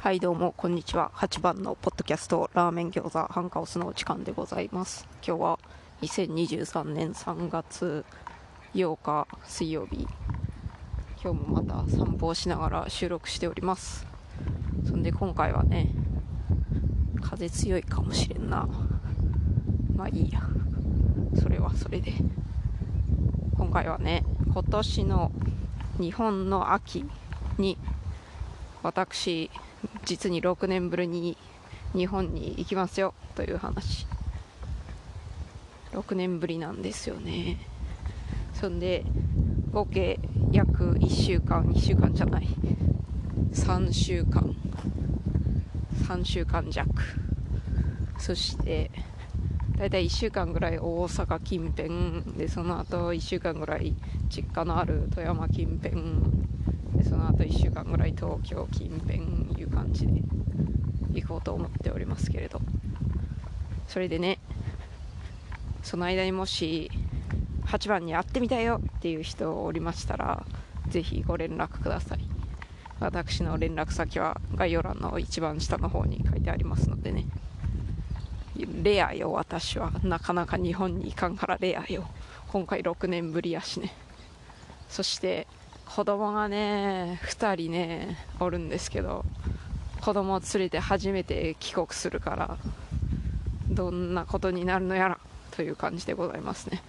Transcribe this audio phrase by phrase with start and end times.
[0.00, 1.12] はいどうもこんにちは。
[1.14, 5.06] 8番のポッドキャストラーメン餃子ハンカオスのお時間でございます。
[5.22, 5.58] 今日は
[6.00, 8.06] 2023年3月
[8.74, 10.08] 8日水曜日。
[11.22, 14.06] 今日もまた散歩をしながら収録しております。
[14.88, 15.92] そんで今回はね
[17.20, 18.66] 風強いかもしれんな。
[19.94, 20.40] まあいいや。
[21.38, 22.14] それはそれで。
[23.54, 25.30] 今回はね今年の
[25.98, 27.04] 日本の秋
[27.58, 27.76] に
[28.82, 29.50] 私
[30.04, 31.36] 実に6年ぶりに
[31.94, 34.06] 日本に行きますよという話。
[35.92, 37.58] 6年ぶりなんですよね。
[38.54, 39.04] そんで
[39.72, 40.18] 合計
[40.52, 42.48] 約1週間2週間じゃない。
[43.52, 44.54] 3週間。
[46.06, 46.88] 3週間弱。
[48.18, 48.90] そして
[49.78, 53.94] 大体1週間ぐらい大阪近辺でその後1週間ぐらい
[54.30, 55.96] 実家のある富山近辺。
[56.96, 59.18] でその後1週間ぐらい東京近辺
[59.60, 60.22] いう感じで
[61.12, 62.60] 行こうと思っておりますけれど。
[63.88, 64.38] それでね
[65.82, 66.90] その間にもし
[67.66, 70.46] 8番に会ってみたいよっていう人おりましたら
[70.88, 72.20] ぜひご連絡ください。
[73.00, 77.26] 私の連絡先は概要欄の一番下の方に書いてありますのでね。
[78.82, 79.90] レアよ私は。
[80.02, 82.06] なかなか日本に行かんからレアよ。
[82.48, 83.92] 今回6年ぶりやしね。
[84.90, 85.46] そして
[85.86, 89.24] 子供がね2人ねおるんですけど
[90.00, 92.58] 子供を連れて初めて帰国するから
[93.68, 95.20] どんなことになるのやら
[95.52, 96.82] という感じでございますね。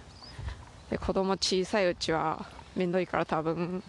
[0.90, 2.44] で子供小さいうちは
[2.74, 3.82] 面倒いから多分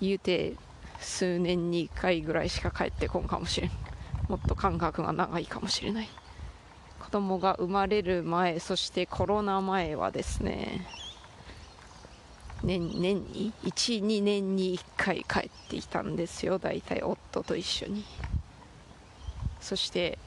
[0.00, 0.54] 言うて
[1.00, 3.70] 数年に1回ぐらいしか帰ってこんかもしれん。
[4.28, 6.08] もっと間隔が長いかもしれない。
[7.00, 10.86] 子供が生まれる前そしてコロナ前はですね
[12.62, 16.58] 年年に？12年に1回帰ってきたんですよ。
[16.58, 18.04] 大体夫と一緒に。
[19.60, 20.18] そして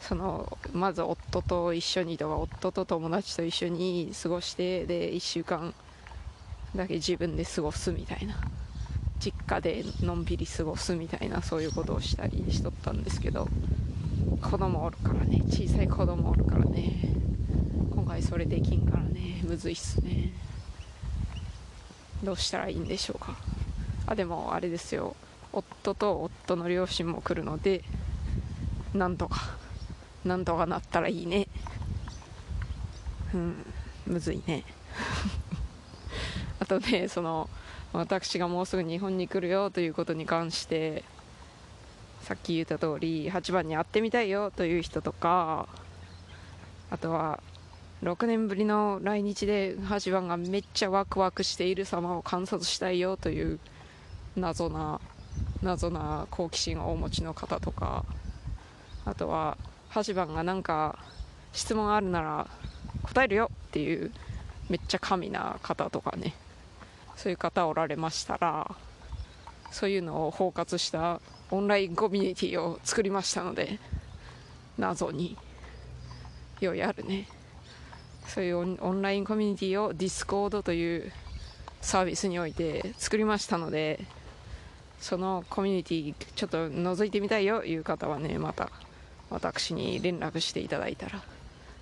[0.00, 5.74] そのまず夫と一緒にとか夫と友達と一緒に過ごしてで1週間
[6.74, 8.36] だけ自分で過ごすみたいな。
[9.18, 13.48] 実家でのんびり過ごすみたいなそういうことをしたりしとったんですけど
[14.42, 15.42] 子供おるからね。
[15.48, 17.00] 小さい子供おるからね。
[17.90, 19.40] 今回それできんからね。
[19.42, 20.32] むずいっすね。
[22.22, 23.36] どうしたらいいんでしょうか。
[24.06, 25.16] あでもあれですよ。
[25.52, 27.82] 夫と夫の両親も来るので
[28.94, 29.56] なんとか
[30.24, 31.48] なんとかなったらいいね。
[33.34, 33.66] うん
[34.06, 34.64] むずいね。
[36.60, 37.50] あとねその
[37.92, 41.04] 私がもうすぐ日本に来るよということに関して
[42.22, 45.68] さっき言った通り8番に会ってみたいよという人とか
[46.90, 47.40] あとは
[48.02, 53.58] 6年ぶりの来日で8番がめっちゃワクワクしている様を観察したいよという
[54.36, 55.00] 謎な
[55.62, 58.04] 謎な好奇心をお持ちの方とか
[59.06, 59.56] あとは
[59.92, 60.98] 8番がなんか
[61.52, 62.46] 質問あるなら
[63.02, 64.12] 答えるよっていう
[64.68, 66.34] めっちゃ神な方とかね
[67.16, 68.76] そういう方おられましたら
[69.70, 71.20] そういうのを包括した
[71.50, 73.78] オンラインコミュニティを作りましたので
[74.76, 75.36] 謎に
[76.60, 77.26] よいあるね。
[78.28, 81.12] そういうオンラインコミュニティを Discord という
[81.80, 84.04] サービスにおいて作りましたので
[85.00, 88.70] そのコミュニティちょっと覗いてみたいよいう方はねまた
[89.30, 91.22] 私に連絡していただいたら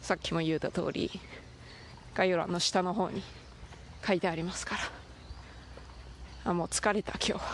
[0.03, 1.11] さっきも言うた通り
[2.15, 3.23] 概要欄の下の方に
[4.07, 5.05] 書いてありますから。
[6.51, 7.45] あもう疲れた今日。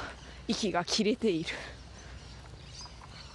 [0.48, 1.50] 息が切れている。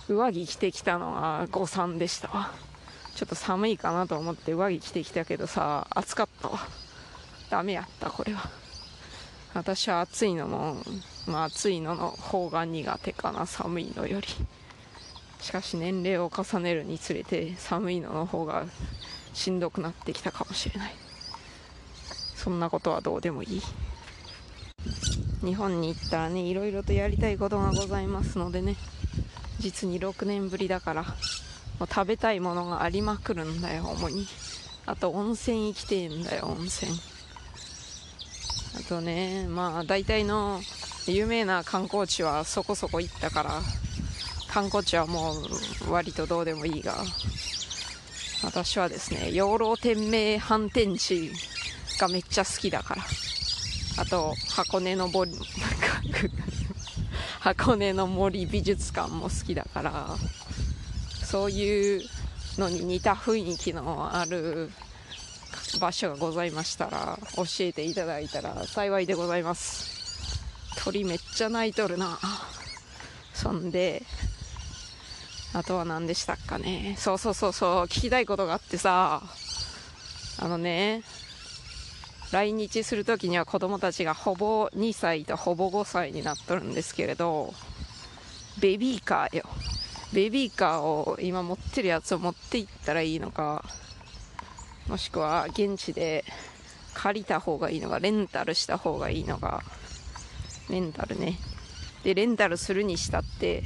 [0.10, 2.52] 上着着てきたのは誤算でしたわ。
[3.16, 6.60] ちょっと寒いかなと思って上着着てきたけどさ暑かったわ。
[7.50, 8.50] ダメやったこれは。
[9.54, 10.76] 私は暑いのも
[11.26, 14.28] まあ暑いのの方が苦手かな寒いのより。
[15.40, 18.66] しかし年齢を重ねるにつれて寒いのの方が
[19.34, 20.94] しんどくなってきたかもしれない。
[22.36, 23.62] そんなことはどうでもいい。
[25.42, 28.76] 日本に行ったらねいろいろとやりたいことがございますのでね。
[29.60, 31.06] 実に6年ぶりだから。
[31.80, 34.28] もう食べたいものがありまくるんだよ主に。
[34.86, 36.92] あと温泉行きてえんだよ温泉。
[38.78, 40.62] あとねまあ大体の
[41.08, 43.62] 有名な観光地はそこそこ行ったから
[44.50, 45.34] 観光地はも
[45.88, 46.96] う割とどうでもいいが
[48.44, 51.32] 私はですね養老天明反転地
[52.00, 53.04] がめっちゃ好きだから。
[53.98, 55.32] あと箱根の森
[57.40, 60.18] 箱根の森美術館も好きだから。
[61.36, 62.02] そういう
[62.58, 64.72] のに似た雰囲気のある
[65.82, 70.40] 場所がございましたら教えていただいたら幸いでございます。
[70.82, 72.18] 鳥めっちゃ鳴いとるな。
[73.34, 74.04] そんで
[75.54, 76.96] あとは何でしたっかね。
[76.98, 77.84] そうそうそうそう。
[77.88, 79.22] 聞きたいことがあってさ。
[80.40, 81.04] あのね
[82.32, 87.54] 来日するときには子供たちがほぼ2歳とほぼ5歳になっとるんですけれど
[88.58, 89.44] ベビーカーよ。
[90.16, 93.66] ベビーカーを今持ってるやつを持って行ったらいいのか
[94.88, 96.24] もしくは現地で
[96.94, 99.62] 借りた方がいいのかレンタルした方がいいのか。
[100.70, 101.38] レンタルね。
[102.04, 103.64] でレンタルするにしたって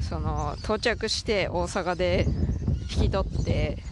[0.00, 2.24] その到着して大阪で
[2.90, 3.82] 引き取って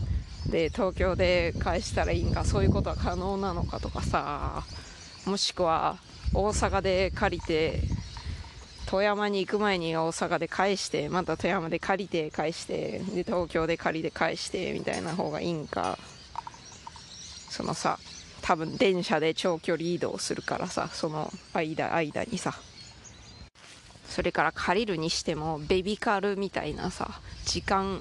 [0.46, 4.62] で東京で返したらいいんかそういうことは可能なのかとかさ
[5.26, 5.98] もしくは
[6.32, 7.82] 大阪で借りて
[8.86, 15.98] 富山に行く前に大阪で返してまた富山で借りて返してで東京で借りて返してみたいな方がいいんか。
[17.50, 17.98] そのさ
[18.42, 22.54] 多分電車で長距離移動するからさその間間にさ。
[24.08, 28.00] それから借りるにしてもベビカルみたいなさ時間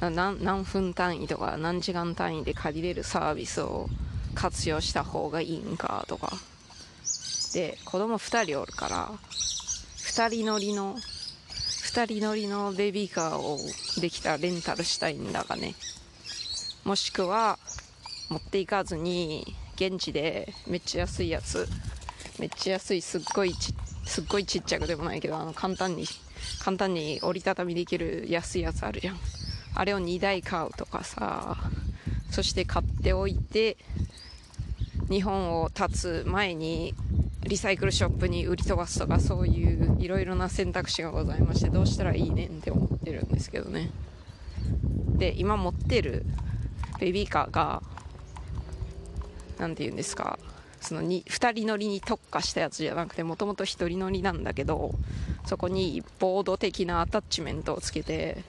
[0.00, 3.88] 何分単位とか何時間単位で借りれるサービスを
[4.34, 6.32] 活用した方がいいんかとか。
[7.54, 9.10] で子供2人おるから
[10.18, 13.56] 2人乗りの2人乗りのベビーカーを
[14.00, 15.76] できたレンタルしたいんだがね。
[16.82, 17.56] もしくは
[18.28, 21.68] 持っていかずに現地でめっちゃ安いやつ
[22.40, 23.72] めっちゃ安いすっごいち
[24.06, 26.04] すっごいちっちゃくでもないけどあの簡単に
[26.64, 29.20] 簡単に折りたたみできる安いやつあるじゃん。
[29.76, 31.56] あれを2台買うとかさ
[32.32, 33.76] そして買っておいて
[35.08, 36.96] 日本を立つ前に
[37.48, 43.90] リサイクルショップに売り飛ばすとかそういういろいろな選択肢がございましてどうしたらいいねんって思ってるんですけどね。
[45.16, 46.24] で今持ってる
[47.00, 47.82] ベビーカーが
[49.58, 50.38] 何て言うんですか
[50.80, 54.92] その 2, 2人乗りに特化したやつじゃなくてもともと1人乗りなんだけど
[55.46, 58.44] そこにボード的なアタッチメントをつけて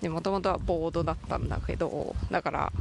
[0.00, 2.72] でもともとはボードだったんだけどだから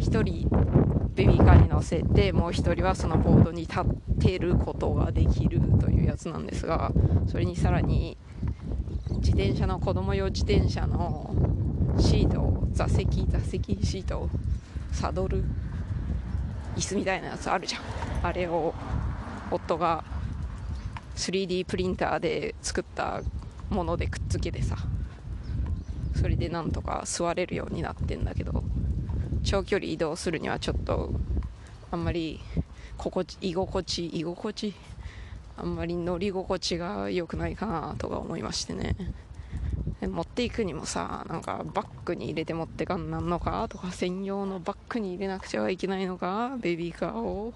[0.00, 0.87] 1人
[1.18, 3.84] ベビーカーに乗せてもう1人はそのボードに立っ
[4.20, 6.92] てることができるというやつなんですが
[7.26, 8.16] それにさらに
[9.16, 11.34] 自転車の子供用自転車の
[11.98, 14.28] シート座席座席シート
[14.92, 15.42] サドル
[16.76, 17.82] 椅子みたいなやつあるじゃん。
[18.22, 18.72] あれを
[19.50, 20.04] 夫が
[21.16, 23.22] 3D プリンターで作った
[23.70, 24.76] ものでくっつけてさ
[26.14, 28.62] それでなんとか座れるようになってんだけど
[29.42, 31.10] 長距離移動するにはちょっと
[31.90, 32.40] あんまり
[32.96, 34.74] 心地居心地居心地
[35.56, 38.96] あんまり乗り心地が良くないかなとか思いましてね。
[40.00, 47.52] 持っていくにもさなんかバッグに入れて持ってかんなんのかとか専用のバッグに入れなくてはいけないのかベビーカーを。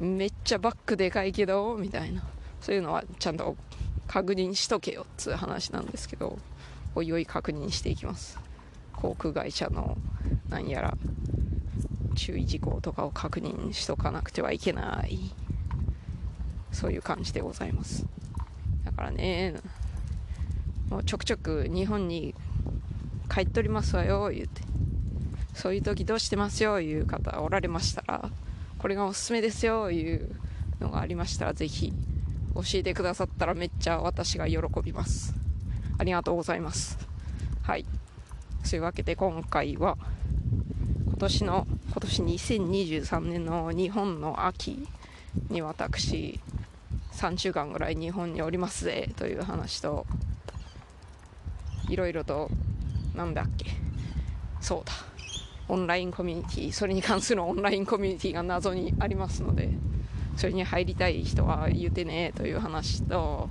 [0.00, 2.24] めっちゃバッグでかいけどみたいな。
[2.60, 3.56] そういうのはちゃんと
[4.08, 6.38] 確認しとけよっつう話なんですけど
[6.94, 8.38] おいおい確認していきます。
[8.92, 9.96] 航空会社の
[10.48, 10.96] なんやら
[12.14, 15.32] 注意事項とかを確認しとかなくてはいけない。
[16.72, 18.04] そういう感じでございます。
[18.84, 19.54] だからね
[20.90, 22.34] もうちょくちょく日本に
[23.32, 24.62] 帰っとりますわよ言うて。
[25.54, 28.28] そういう時どうしてますよいう方おられましたら
[28.78, 30.34] これがおすすめですよいう
[30.80, 31.92] のがありましたらぜひ
[32.54, 35.34] 教えてくださったらめっちゃ私が喜びます。
[35.96, 36.98] ありがとうございます。
[37.62, 37.86] はい。
[38.64, 39.96] そういうわけで今回は
[41.24, 44.86] 年の今年2023年の日本の秋
[45.48, 46.38] に私
[47.12, 50.04] 3週間ぐらい日本におりますぜという話と
[51.88, 52.50] いろいろと
[53.14, 53.70] なんだっけ。
[54.60, 54.92] そうだ。
[55.68, 59.70] オンラインコミュニティそれに関するオンラインコミュニティが謎にありますので
[60.36, 63.48] それに入りたい人は言うてねという話と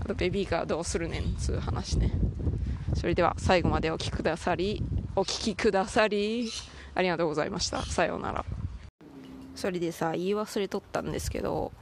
[0.00, 2.12] あとベビーカーどうするねんつう話ね。
[2.94, 4.82] それでは最後までお聴きくださり
[5.16, 6.50] お聴きくださり。
[6.94, 7.82] ありがとうございました。
[7.82, 8.44] さようなら。
[9.58, 11.72] それでさ言い忘れとったんですけど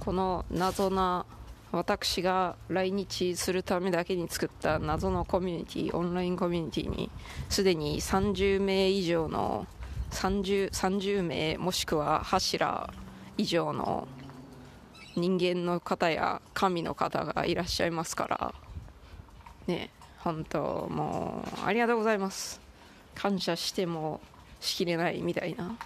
[0.00, 1.26] この謎な
[1.70, 7.10] 私が来日するためだけに作った謎のコミュニティオンラインコミュニティに
[7.50, 9.66] すでに30名以上の
[10.12, 12.90] 30, 30名もしくは柱
[13.36, 14.08] 以上の
[15.14, 18.54] 人間の方や神の方がいらっしゃいますから
[19.66, 22.67] ね本当もうありがとうございます。
[23.18, 24.20] 感謝しても
[24.60, 25.76] しきれないみたいな。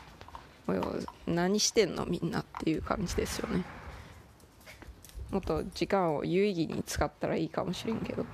[1.27, 3.65] 何してんのみんなっていう感じですよね。
[5.31, 8.25] もっと時間を有意義に使ったらいいかもしれんけど。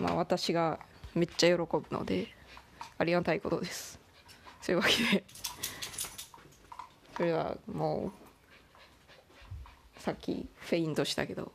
[0.00, 0.78] まあ私が
[1.14, 2.28] めっちゃ喜ぶので
[2.98, 3.98] ありがたいことです。
[4.62, 5.24] そういうわけで。
[7.16, 8.12] それはも
[9.98, 11.52] うさっきフェイントしたけど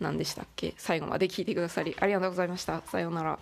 [0.00, 0.74] 何でしたっけ？
[0.76, 2.82] 最後まで聞いてくださりありがとうございました。
[2.86, 3.38] さようなら。